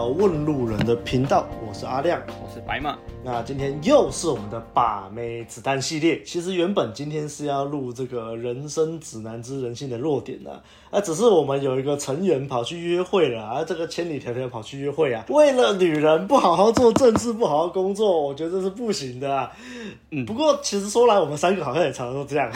[0.00, 2.96] 到问路人的频道，我是阿亮，我是白马。
[3.22, 6.22] 那今天又是我们的把妹子弹系列。
[6.22, 19.52] 其实原本今天是要录这个人生指南之人性的弱点的，啊，只是我们有一个成员跑去约会了啊，这个千里迢迢跑去约会啊，为了女人不好好做政治，不好好工作，我觉得这是不行的啊。
[20.12, 22.50] 嗯，不过其实说来，我们三个好像也常常都这样，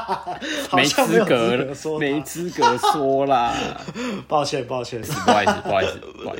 [0.72, 3.52] 没资格，没资格说啦，
[4.26, 5.92] 抱歉，抱歉，不好意思，不好意思
[6.22, 6.28] 不。
[6.30, 6.34] 好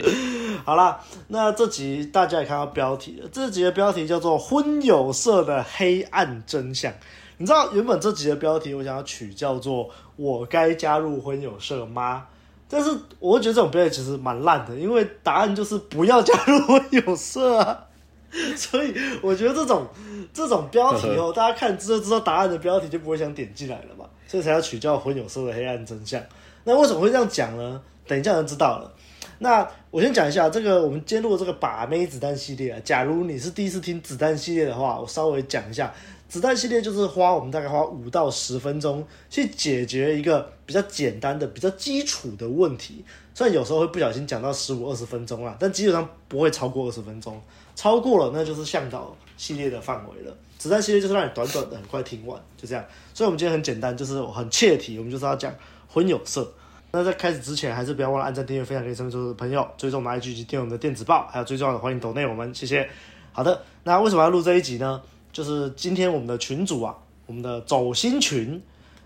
[0.64, 3.28] 好啦，那这集大家也看到标题了。
[3.32, 6.92] 这集的标题叫做《婚友社的黑暗真相》。
[7.38, 12.26] 你知道原本这集的标题我想要取叫做“我该加入婚友社吗？”
[12.68, 17.84] 但是我觉得这种标题其实蛮烂的，因为答案就是不要加入婚友社啊。
[18.56, 19.86] 所以我觉得这种
[20.34, 24.04] 这种标题哦，大家看之后知道答案的标题就不会想点进来了嘛。
[24.26, 26.22] 所以才要取叫“婚友社的黑暗真相”。
[26.64, 27.80] 那为什么会这样讲呢？
[28.06, 28.92] 等一下就知道了。
[29.38, 32.80] 那我先讲一下这个，我们今天录的这个把妹子弹系列啊。
[32.84, 35.94] 假如你是第一次听子弹系列的话，我稍微讲一下，
[36.28, 43.04] 子弹系列就是花我们大概花五到十分钟去解决一个比较简单的、比较基础的问题。
[43.32, 47.40] 虽然有时候会不小心讲到十五二十分钟啦，但基本上不会超过二十分钟。
[47.76, 50.36] 超过了那就是向导系列的范围了。
[50.58, 52.84] 子弹系列就是让你短短的很快听完，就这样。
[53.14, 55.54] 所以我们今天很简单，就是很切题，我们就是要讲
[55.86, 56.52] 婚友社。
[56.90, 62.88] 那在开始之前，还是不要忘了按赞、订阅、分享给身边所有的朋友，追踪我们 IG 及订阅我们的电子报，还有最重要的，欢迎抖内我们，谢谢。
[63.30, 65.02] 好的，那为什么要录这一集呢？
[65.30, 66.96] 就是今天我们的群主啊，
[67.26, 68.62] 我们的走心群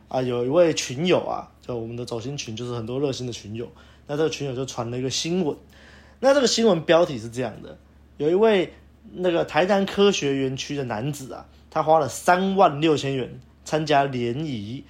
[0.06, 3.68] 啊，有一位群友啊，就我们的走心群，就是很多热心的群友。
[4.06, 5.56] 那这个群友就传了一个新闻，
[6.20, 7.76] 那这个新闻标题是这样的：
[8.16, 8.72] 有一位
[9.10, 14.84] 那个台南科学园区的男子啊，他花了三万六千元参加联谊。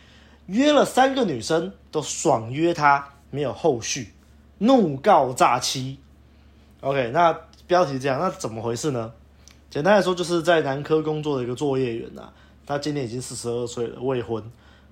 [0.47, 4.13] 约了三个女生，都爽约他，没有后续，
[4.59, 5.99] 怒告诈欺。
[6.81, 9.13] OK，那标题是这样，那怎么回事呢？
[9.71, 12.33] 简单来说，就是在南科工作的一个作业员呐、啊，
[12.67, 14.43] 他今年已经四十二岁了，未婚。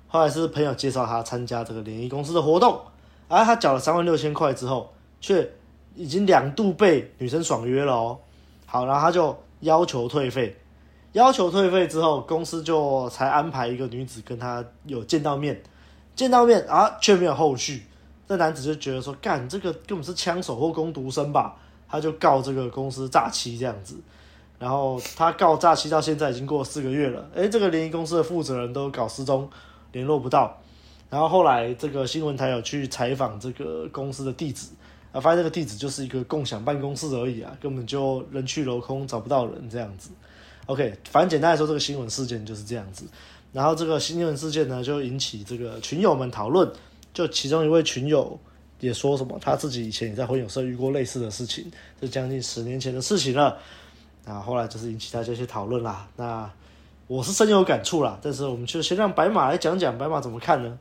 [0.06, 2.80] 后来是朋友介绍他参加这个联谊公司的活动，
[3.28, 5.50] 而他缴了三万六千块之后，却
[5.94, 8.18] 已经两度被女生爽约了哦。
[8.66, 10.56] 好，然后他就要求退费。
[11.12, 15.60] 要求退费之后，公司就才安排一个女子跟他有见到面，
[16.14, 17.82] 见到面啊，却没有后续。
[18.28, 21.56] 这男子就觉得说，干这个根本是枪手或工读生吧，
[21.88, 23.96] 他就告这个公司诈欺这样子。
[24.56, 29.50] 然后他告诈欺到现在已经过四个月了，诶，这个联谊公司的负责人都搞失踪，
[29.90, 30.56] 联络不到。
[31.08, 34.68] 然后后来这个新闻台有去采访这个公司的地址，
[35.10, 40.10] 啊，发现这个地址就是一个共享办公室而已啊，根本就人去楼空，找不到人这样子。
[40.70, 43.04] OK，反正简单来说，这个新闻事件就是这样子。
[43.52, 46.70] 然后这个新闻事件呢，就引起这个群友们讨论。
[47.12, 48.38] 就其中一位群友
[48.78, 51.68] 也说什么，他自己以前也在婚友社遇过类似的事情，
[52.00, 53.58] 是将近十年前的事情了。
[54.24, 56.06] 然后后来就是引起大家一些讨论啦。
[56.14, 56.48] 那
[57.08, 60.78] 我是深有感触啦，但是我们就先让白马来讲讲，白马怎么看呢？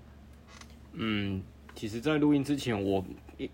[0.94, 1.42] 嗯，
[1.80, 3.02] 其实，在录音之前我。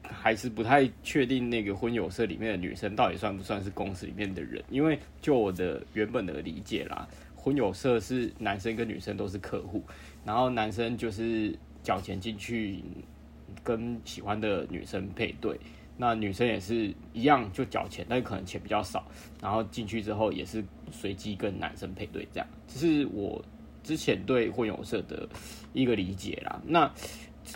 [0.02, 9.84] 还是不太确定那个婚友社里面的女生到底算不算是公司里面的人，因为就我的原本的理解啦，婚友社是男生跟女生都是客户，
[10.25, 12.80] 然后男生就是缴钱进去
[13.64, 15.56] 跟喜欢的女生配对，
[15.97, 19.06] 那女生也是一样就缴钱，但可能钱比较少，
[19.40, 23.40] 然后进去之后也是随机跟男生配对这样，这是我
[23.84, 25.30] 之前对婚友社的
[25.74, 26.59] 一个理解啦。
[26.66, 26.91] 那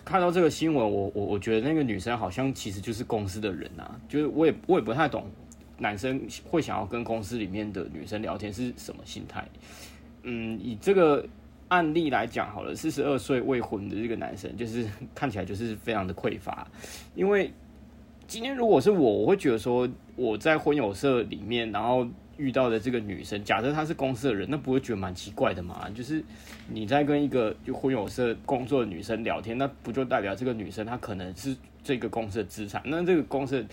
[0.05, 5.25] 看到这个新闻，我我我觉得那个女生好像其实就是公司的人啊，就是我也我也不太懂，
[5.77, 9.47] 男生会想要跟公司里面的女生聊天是什么心态？
[10.23, 11.25] 嗯，以这个
[11.69, 14.85] 案例来讲好了，四十二岁未婚的这个男生，就是
[15.15, 16.67] 看起来就是非常的匮乏，
[17.15, 17.51] 因为
[18.27, 22.07] 今天如果是我，我会觉得说我在婚友社里面，然后。
[22.39, 25.87] 遇到的这个女生，假设她是公司的人，那不会觉得蛮奇怪的吗？
[25.93, 26.23] 就是
[26.69, 31.53] 你在跟一个就婚友社工作的女生聊天，那不就代表这个女生她可能是
[31.83, 32.81] 这个公司的资产？
[32.85, 33.63] 那这个公司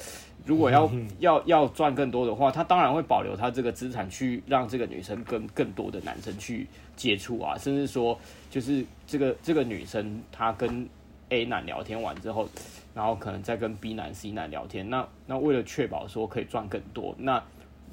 [0.44, 0.90] 如果要
[1.20, 6.66] 要要赚更多的话，她当然会保留她这个资产去让这个女生跟更多的男生去
[6.96, 8.18] 接触啊，甚至说
[8.50, 10.88] 就是这个这个女生她跟
[11.28, 12.48] A 男聊天完之后，
[12.94, 17.40] 然后可能再跟 B 男 C 男聊天，那那为了确保说可以赚更多，那。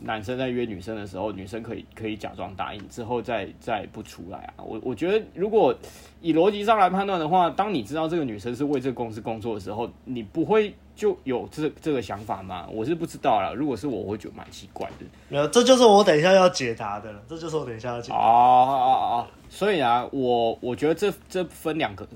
[0.02, 4.64] 男生在约女生的时候，女生可以可以假装答应，之后再再不出来啊。
[4.64, 5.74] 我我觉得，如果
[6.22, 12.68] 以逻辑上来判断的话，当你知道这个女生是为这个公司工作的时候，你不会就有这这个想法吗？
[12.72, 13.54] 我是不知道啦。
[13.56, 15.06] 如果是我，我会觉得蛮奇怪的。
[15.30, 17.22] 没有，这就是我等一下要解答的了。
[17.28, 18.18] 这就是我等一下要解答。
[18.18, 22.08] 哦哦哦，所以啊，我我觉得这这分两个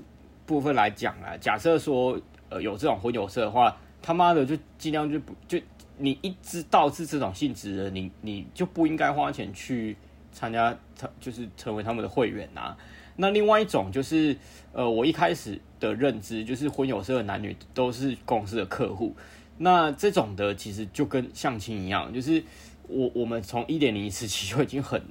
[0.44, 1.36] 部分来讲啊。
[1.40, 2.18] 假设说
[2.50, 5.58] 呃有这种婚友社的话，他妈的就尽量就不就。
[5.98, 9.96] 你一知道是这种性质的，你你就不应该花钱去
[10.32, 12.76] 参加他，就是成为他们的会员啊。
[13.16, 14.36] 那另外一种就是，
[14.72, 19.14] 呃，我一开始的认知就是婚友社的男女都是公司的客户。
[19.58, 22.42] 那这种的其实就跟相亲一样，就是
[22.86, 25.02] 我我们从一点零时期 就已经很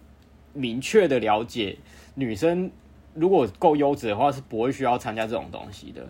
[0.53, 1.77] 明确的了解，
[2.15, 2.71] 女生
[3.13, 6.07] 如果够优质的话，是不会需要参加这种东西的。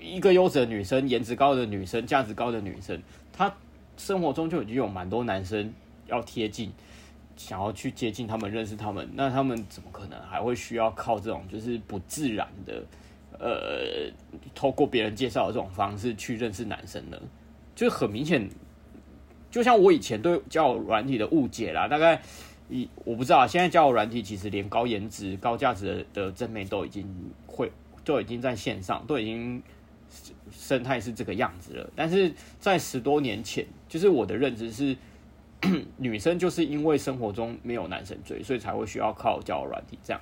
[0.00, 2.98] 一个优质的女生，颜值高的女生，价值高的女生，
[3.38, 3.54] 她
[3.96, 5.72] 生活中就已经有蛮多男生
[6.08, 6.72] 要贴近，
[7.36, 12.82] 想要去接近他们，认识他们，那他们怎么可能还会需要靠这种就是不自然的，
[13.38, 14.12] 呃，
[14.56, 17.16] 透过别人介绍的这种方式去认识男生呢？
[17.76, 18.48] 就很明显，
[19.52, 22.20] 就像我以前对交友软体的误解啦，大概
[22.68, 27.06] 一我不知道，现在交友软体其实连高颜值、高价值的的正妹都已经
[27.46, 27.70] 会。
[28.04, 29.62] 都已经在线上，都已经
[30.50, 31.90] 生态是这个样子了。
[31.94, 34.96] 但是在十多年前，就是我的认知是，
[35.96, 40.20] 女生就是因为生活中没有男生追，所以才会需要靠交友软体这样。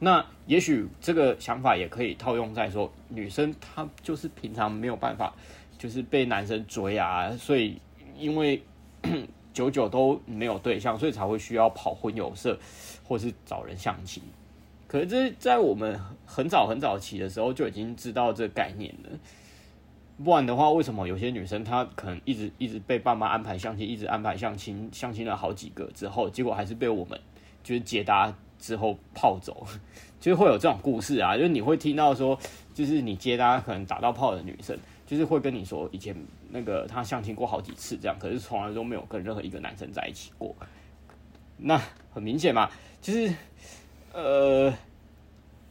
[0.00, 5.34] 那也许这个想法也可以套用在说，女生她就是平常没有办法，
[5.76, 7.80] 就是被男生追啊，所以
[8.16, 8.62] 因为
[9.52, 12.56] 久久都没有对象，所以才会需要跑婚友社
[13.02, 14.22] 或是找人相亲。
[14.88, 19.10] 可是这在我们很早很早期的时候就已经知道这个概念了，
[20.24, 27.20] 不然的话，为什么有些女生她可能一直一直被爸妈安排相亲，一直安排相亲，相亲了好几个之后，结果还是被我们
[27.62, 29.66] 就是接搭之后泡走，
[30.18, 32.38] 就是会有这种故事啊，就是你会听到说，
[32.72, 34.74] 就是你接搭可能打到砲的女生，
[35.06, 36.16] 就是会跟你说以前
[36.48, 40.56] 那个她相亲过好几次这样，可是从来都没有跟任何一个男生在一起过，
[41.58, 41.78] 那
[42.10, 42.70] 很明显嘛，
[43.02, 43.30] 就是。
[44.18, 44.74] 呃，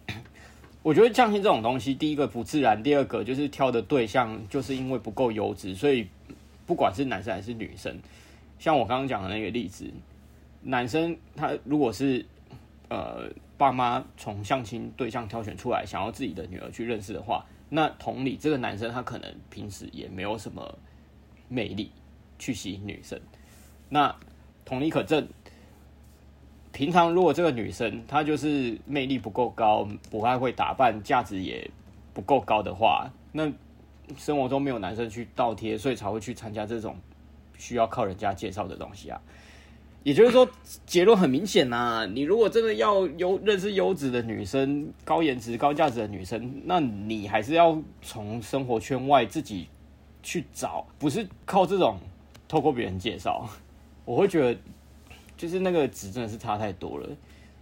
[0.81, 6.07] 我觉得相亲这种东西，第一个不自然，第二个就是挑的对象就是因为不够优质，所以
[6.65, 7.99] 不管是男生还是女生，
[8.57, 9.91] 像我刚刚讲的那个例子，
[10.61, 12.25] 男生他如果是
[12.87, 20.77] 呃爸妈从相亲对象挑选出来，想要自己的女儿去认识的话，那同理，这个男生他可能平时也没有什么
[21.49, 21.91] 魅力
[22.39, 23.19] 去吸引女生，
[23.89, 24.15] 那
[24.63, 25.27] 同理可证。
[26.77, 31.67] 平常如果这个女生她就是魅力不够高，不太会打扮，价值也
[32.13, 33.51] 不够高的话，那
[34.15, 36.95] 生活中没有男生去倒贴，所以才会去参加这种
[37.57, 39.19] 需要靠人家介绍的东西啊。
[40.03, 40.47] 也就是说，
[40.85, 49.67] 结论很明显呐，你如果真的要优认识优质的女生、高颜值、高价值的女生，那你还是要从生活圈外自己
[50.21, 51.97] 去找，不是靠这种
[52.47, 53.49] 透过别人介绍。
[54.05, 54.59] 我会觉得。
[55.37, 57.07] 就是那个值真的是差太多了，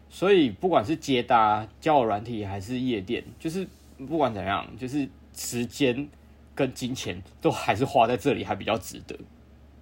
[0.10, 3.68] 所以不管是接搭、交友软体还是夜店，就是
[3.98, 6.08] 不管怎样，就是时间
[6.56, 9.16] 跟金钱都还是花在这里还比较值得。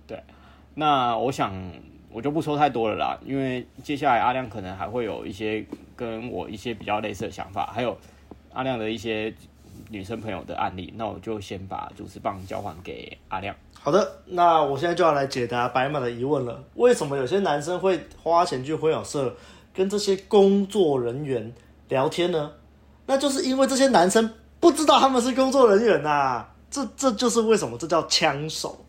[0.08, 0.22] 对，
[0.74, 1.54] 那我想
[2.10, 5.64] 我就不说太多了啦，因为接下来阿亮可能还会有一些
[5.96, 7.98] 跟我一些比较类似的想法，还有
[8.54, 9.34] 阿亮的一些
[9.90, 13.56] 女生朋友的案例，那我就先把主持棒交还给阿亮。
[13.84, 16.64] 好的，那我现在就要来解答白马的疑问了。
[16.76, 19.36] 为什么有些男生会花钱去婚友社
[19.74, 21.54] 跟这些工作人员
[21.90, 22.50] 聊天呢？
[23.08, 26.50] 那就是因为这些男生不知道他们是工作人员呐、啊。
[26.72, 28.86] 这这就是为什么这叫枪手。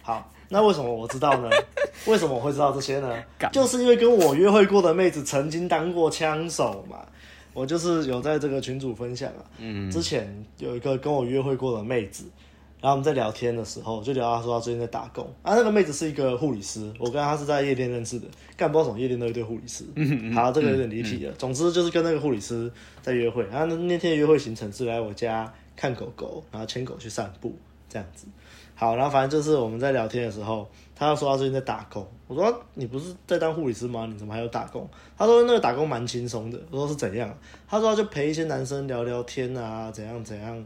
[0.00, 1.50] 好，那为什么我知道呢？
[2.06, 3.12] 为什么我会知道这些呢？
[3.52, 6.98] 就是因为跟我约会过的妹子曾经当过枪手嘛。
[7.52, 9.42] 我就是有在这个群组分享啊。
[9.58, 12.24] 嗯，之前有一个跟我约会过的妹子。
[12.80, 15.54] 然后我们在聊天的时候，就聊到说他最近在打工啊。
[15.54, 19.84] 那个妹子是一个护理师，我跟她是在夜店认识的，干不知道什么夜店都一堆护理师。
[19.94, 20.34] 嗯嗯。
[20.34, 21.32] 好，这个有点离题了。
[21.32, 23.44] 总之就是跟那个护理师在约会。
[23.46, 27.56] 然后那天的约会行程是来我家看狗狗，然后牵狗去散步
[27.88, 28.26] 这样子。
[28.74, 32.06] 好，然后反正就是我们在聊天的时候，他就说他最近在打工。
[32.28, 34.06] 我说你不是在当护理师吗？
[34.12, 34.86] 你怎么还有打工？
[35.16, 36.60] 他说那个打工蛮轻松的。
[36.70, 37.34] 我说是怎样？
[37.66, 40.62] 他说他就陪一些男生聊聊天啊，怎样怎样。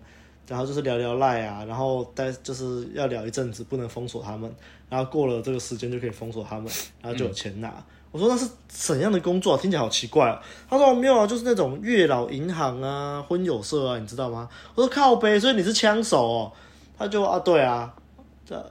[0.50, 4.52] 然后就是聊聊赖啊，然后待就是要聊一阵子，不能封锁他们。
[4.88, 6.68] 然后过了这个时间就可以封锁他们，
[7.00, 7.68] 然后就有钱拿。
[7.68, 9.60] 嗯、我说那是怎样的工作啊？
[9.62, 10.42] 听起来好奇怪啊。
[10.68, 14.48] 他说没有啊，就是那种月老银行啊、婚友社啊，你知道吗？
[14.74, 16.52] 我说靠呗，所以你是枪手哦。
[16.98, 17.94] 他就啊对啊，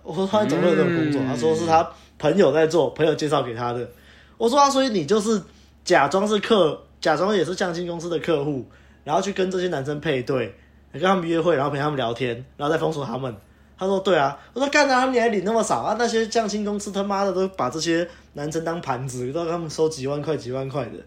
[0.03, 1.21] 我说他怎么会有这种工作？
[1.25, 3.89] 他说是他朋友在做，朋友介绍给他的。
[4.37, 5.41] 我说啊，所以你就是
[5.85, 8.65] 假装是客，假装也是相亲公司的客户，
[9.05, 10.53] 然后去跟这些男生配对。
[10.93, 13.35] 跟他们约会，然后陪他们聊天，然后再封锁他们。
[13.77, 15.95] 他说：“对啊。”我说：“干啊，你还领那么少啊？
[15.97, 20.99] 那些降薪公司他妈的都把这些男生当盘子，都让他们收几万块、几万块的。”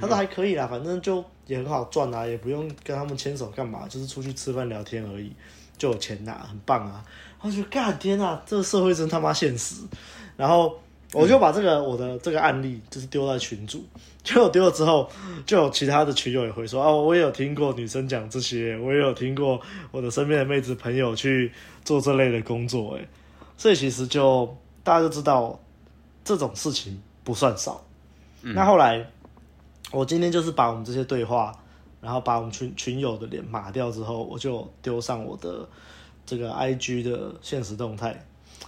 [0.00, 5.28] 他说：“还可以啦，反正就也很好赚啊，也不用跟他们牵手干嘛，就是出去吃饭聊天而已，
[5.76, 7.04] 就就有钱拿，很棒啊。
[7.42, 9.82] 然后就干天啊，这个社会真他妈现实。
[10.34, 10.80] 然后
[11.14, 13.84] 我就把这个我的这个案例就是丢在群组，
[14.22, 15.08] 结果丢了之后，
[15.46, 21.52] 就有其他的群友也会说哦，我也有听过女生讲这些，我也有听过我的身边的妹子朋友去
[21.84, 23.08] 做这类的工作，哎，
[23.56, 25.58] 所以其实就大家就知道
[26.24, 27.82] 这种事情不算少。
[28.42, 29.06] 嗯、那后来
[29.92, 31.52] 我今天就是把我们这些对话，
[32.00, 35.68] 然后把我们群群友的脸码掉之后，我就丢上我的
[36.26, 38.24] 这个 IG 的现实动态。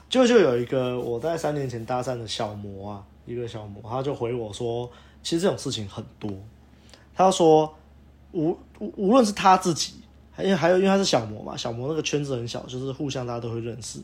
[0.09, 4.89] 就就有一个我在三年前搭讪的小模啊，一个小模，他就回我说，
[5.23, 6.31] 其实这种事情很多。
[7.15, 7.75] 他说
[8.33, 9.95] 无无无论是他自己，
[10.31, 13.99] 还有还有，因为他是小模嘛，小模那个圈子很小，就是互相大家都会认识。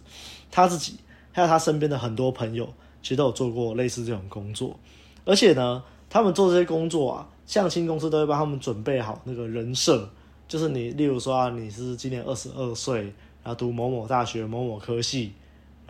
[0.51, 0.97] 他自己
[1.31, 2.67] 还有他身边的很多朋友，
[3.03, 4.77] 其实都有做过类似这种工作。
[5.25, 10.09] 而且呢，他们做这些工作啊，相亲公司都会帮他们准备好那个人设，
[10.49, 13.03] 就是你，例如说啊，你是今年二十二岁，
[13.43, 15.33] 然后读某某大学某某科系。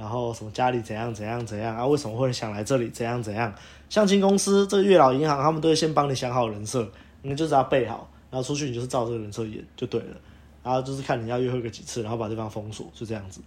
[0.03, 1.87] 然后什么家里怎样怎样怎样啊？
[1.87, 2.89] 为什么会想来这里？
[2.89, 3.55] 怎样怎样？
[3.89, 6.85] 相亲公司、这个月老银行，他们都会先帮你想好人设，
[7.23, 10.17] 你就只要背好，然后出去你就是照这个人设演就对了。
[10.65, 13.41] 然后就是看你要约会个几次，然后把对方封锁，就这样子。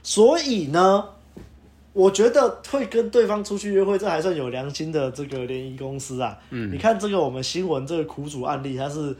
[0.00, 1.04] 所以呢，
[1.92, 6.38] 我觉得会跟对方出去约会，这还算有良心的这个联谊公司啊。
[6.50, 9.16] 嗯，你看这个我们新闻这个苦主案例，他是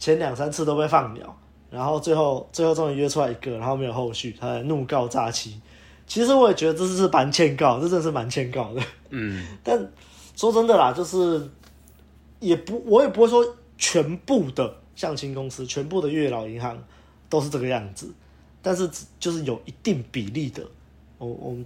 [0.00, 1.36] 前两三次都被放鸟，
[1.70, 5.60] 然后最后最后终于约出来一个，然后没有后续，他怒告诈欺。
[6.06, 8.82] 其实我也觉得这是蛮欠告，这真的是蛮欠告的。
[9.10, 9.90] 嗯， 但
[10.36, 11.50] 说真的啦，就是
[12.40, 16.78] 也不，我也不会说全部的相亲公司、全部的月老银行
[17.30, 18.12] 都是这个样子，
[18.60, 20.62] 但是就是有一定比例的，
[21.18, 21.64] 我我们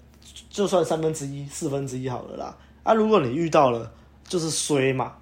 [0.49, 2.57] 就算三分之一、四分之一好了啦。
[2.85, 3.93] 啊，如果你遇到了，
[4.25, 5.15] 就是衰嘛。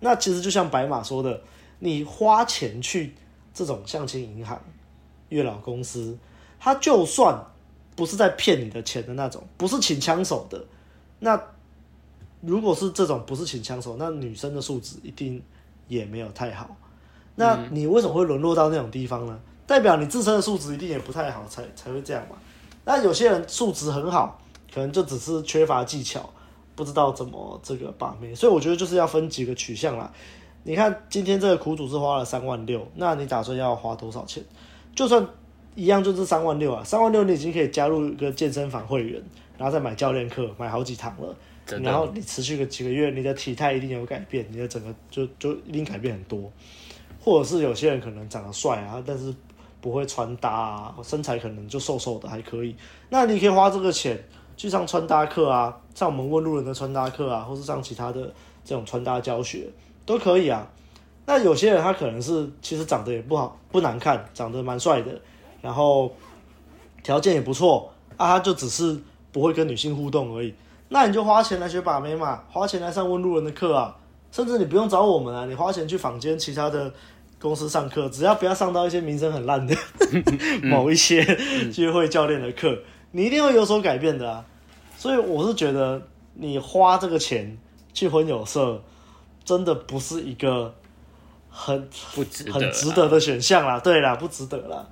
[0.00, 1.40] 那其实就像白马说的，
[1.78, 3.14] 你花钱去
[3.52, 4.60] 这种相亲银行、
[5.28, 6.16] 月老公司，
[6.58, 7.38] 他就算。
[7.94, 10.64] 不是在骗你的钱的那种，不是请枪手的。
[11.18, 11.40] 那
[12.40, 15.40] 如果是这种不是请枪手，那女生的素质一定
[15.88, 16.74] 也没有太好。
[17.34, 19.38] 那你为什么会沦落到那种地方呢？
[19.66, 22.36] 代表你自身的素质一定也不太好，才才会这样嘛。
[22.84, 24.40] 那有些人素质很好，
[24.74, 26.28] 可能就只是缺乏技巧，
[26.74, 28.34] 不知道怎么这个把妹。
[28.34, 30.12] 所以我觉得就是要分几个取向啦。
[30.64, 34.42] 你看今天这个苦主是花了三万六，那你打算要花多少钱？
[34.96, 35.26] 就算。
[35.74, 39.22] 一样就是三万六啊，三万六你已经可以加入一个健身房会员，
[39.56, 41.34] 然后再买教练课，买好几堂了。
[41.80, 46.50] 然后你持续个几个月，你的体态一定有改变，你的整个就就一定改变很多。
[47.20, 49.32] 或者是有些人可能长得帅啊，但是
[49.80, 52.74] 不会穿搭啊，身材可能就瘦瘦的还可以。
[53.10, 54.22] 那你可以花这个钱
[54.56, 58.22] 去上穿搭课啊，上我们问路人的穿搭课啊，或是上其他的
[58.64, 59.68] 这种穿搭教学
[60.04, 60.68] 都可以啊。
[61.24, 65.20] 那有些人他可能是其实长得也不好，不难看，长得蛮帅的。
[65.62, 66.12] 然后
[67.02, 69.00] 条件也不错啊，他就只是
[69.32, 70.52] 不会跟女性互动而已。
[70.90, 73.96] 那你就花钱来学把妹嘛，花钱来上问路人的课啊，
[74.30, 76.92] 甚至你不用找我们啊，你花钱去坊间其他的
[77.38, 79.74] 公司上课，只要不要上到一些名声很烂的
[80.62, 81.24] 某一些
[81.78, 82.76] 约会教练的课，
[83.12, 84.44] 你一定会有所改变的啊。
[84.98, 86.02] 所以我是觉得
[86.34, 87.58] 你花这个钱
[87.94, 88.80] 去婚友社，
[89.44, 90.74] 真的不是一个
[91.48, 93.80] 很不值得很值得的选项啦。
[93.80, 94.86] 对啦，不值得啦。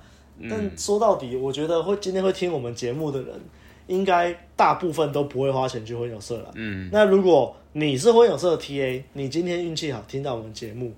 [0.49, 3.39] 但说到底，我觉得会今天会听我们节目的人，
[3.87, 6.51] 应该大部分都不会花钱去婚友社了。
[6.55, 10.93] 嗯，那如果你是婚友社的 TA，你今天运气好听到我们节目，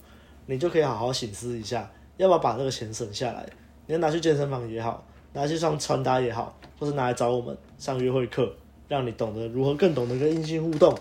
[0.46, 3.46] 你就可以好好醒思一下，要不要把这个钱省下来？
[3.86, 8.52] 你要拿去健身房也好，拿去上穿搭也好，或是拿来找我们上约会课，
[8.88, 10.96] 让你懂得如何更懂得跟异性互动，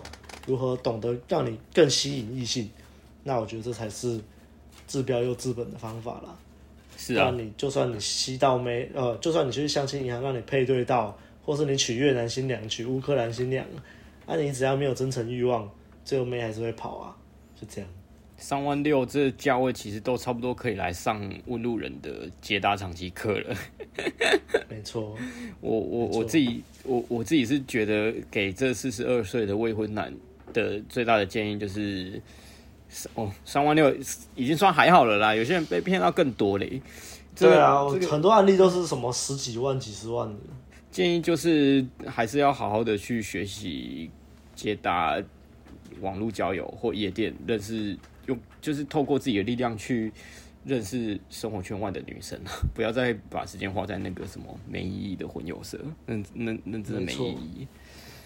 [0.45, 2.69] 如何懂得让你更吸引异性。
[3.23, 4.19] 那我觉得这才是
[4.85, 6.35] 治标又治本的方法啦。
[6.97, 13.65] 是啊，你就算你吸到妹，呃，就算你去相亲银行让你配对到，或是你娶越南新娘，娶乌克兰新娘，
[14.25, 15.69] 那、啊、你只要没有真诚欲望，
[16.05, 17.17] 最后妹还是会跑啊，
[17.59, 17.89] 就这样。
[18.37, 23.55] 三万六这价位其实都差不多可以来上问路人的解答长期课了。
[24.69, 25.15] 没错，
[25.61, 30.13] 我我我自己我我自己是觉得给这四十二岁的未婚男
[30.53, 32.21] 的最大的建议就是。
[33.15, 33.93] 哦，三万六
[34.35, 36.81] 已经算还好了啦，有些人被骗到更多嘞。
[37.35, 40.39] 对啊，这个、很多案例都是什么十几万、几十万的。
[40.91, 44.11] 建议就是还是要好好的去学习
[44.55, 45.19] 接搭
[46.01, 47.97] 网络交友或夜店，认识
[48.27, 50.13] 用就是透过自己的力量去
[50.63, 52.39] 认识生活圈外的女生，
[52.75, 57.67] 不要再把时间花在那个什么没意义的混友社，那那那真的没意义。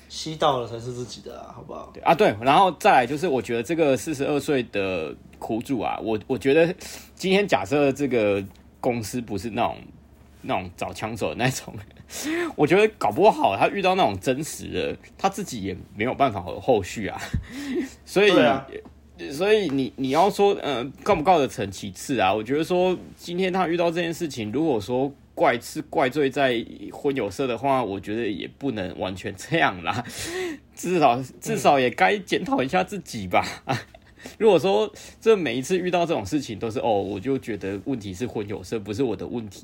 [0.09, 1.89] 吸到了才是自己的啊，好不好？
[1.93, 6.73] 对啊，对，然后再来就是，我觉得这个四十二岁的苦主啊，我我觉得
[7.15, 8.43] 今天假设这个
[8.79, 9.77] 公司不是那种
[10.41, 11.73] 那种找枪手的那种，
[12.55, 17.19] 我觉得搞不好他遇到那种真实的，他自己也没有办法有后续啊。
[18.05, 18.65] 所以，啊、
[19.31, 22.33] 所以你你要说，呃，告不告得成其次啊？
[22.33, 30.03] 我觉得说，今天他遇到这件事情，如果说怪是怪罪在婚友社的话，我觉得也不能完全这样啦。
[30.73, 33.45] 至少至少也该检讨一下自己吧。
[33.65, 33.77] 嗯
[34.39, 34.91] 如果说
[35.21, 39.63] 这每一次遇到这种事情都是哦，我就觉得问题是婚友社，不是我的问题，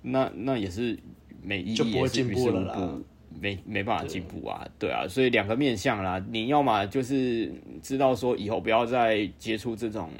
[0.00, 0.98] 那那也是
[1.42, 2.98] 没意义，就不会进步了啦，
[3.38, 4.90] 没没办法进步啊，对。
[4.90, 10.10] 啊，所以两个面向啦，你要么就是知道说以后不要再接触这种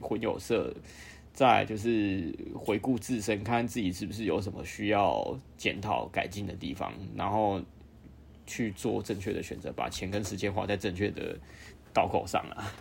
[0.00, 0.74] 婚友社，
[1.36, 7.60] 再就是回顾自身，看自己是不是有什么需要检讨改进的地方，然后
[8.46, 11.38] 去做正确的选择，把钱跟时间花在正确的
[11.92, 12.72] 刀口上啊。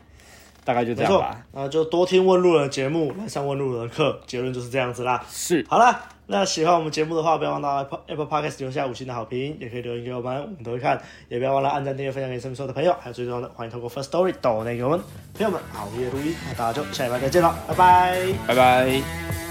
[0.65, 5.23] 大概就这样吧，那就多听问路人的节目，来上问路人的课，结论就是这样子啦。
[5.29, 10.99] 是，好了，那喜欢我们节目的话，不要忘到 Apple Apple Podcast 留下五星的好评，也可以留言给我们，我们都会看。
[11.29, 14.99] 也不要忘了按赞、订阅、分享给身边所有的朋友，还有最重要的，欢迎透过 First Story 抖内给我们
[15.35, 16.35] 朋友们熬夜录音。
[16.47, 19.44] 那大家就下礼拜再见了，拜拜，拜拜。